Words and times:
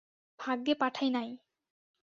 ভাগ্যে 0.39 0.73
পাঠাই 0.75 1.09
নাই। 1.09 1.29